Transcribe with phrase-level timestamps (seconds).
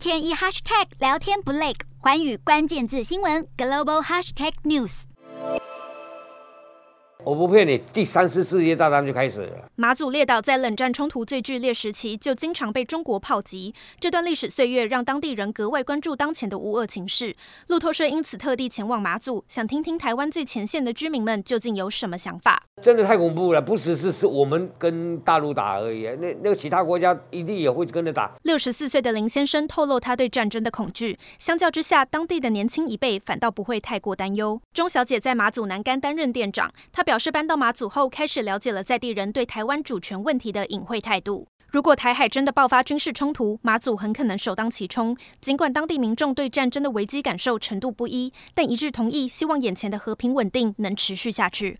[0.00, 5.02] 天一 hashtag 聊天不累，环宇关键字新闻 global hashtag news。
[7.22, 9.68] 我不骗你，第三次世界大战就开始了。
[9.76, 17.36] 马祖列岛在冷战冲突最剧烈时期就经常被中国炮击，这段历史岁月让当地人格外关注当前的无恶情势。
[17.66, 22.62] 路透社因此特地前往马祖，想听听台湾最前线的居民们究竟有什么想法。
[22.80, 28.32] 真的太恐怖了，不只是是我们跟大陆打而已，那那个其他国家一定也会跟着打。
[28.42, 34.60] 六十四岁的林先生透露他对战争的恐惧，相较之下，当地的年轻一辈反倒不会太过担忧。
[34.72, 41.46] 钟小姐在马祖南竿担任店长，她表示搬到马祖后，开始了解了在地人对台湾主权问题的隐晦态度。
[41.72, 45.16] 如果台海真的爆发军事冲突，马祖很可能首当其冲。
[45.40, 51.78] 尽管当地民众对战争的危机感受程度不一，但一致同意希望眼前的和平稳定能持续下去。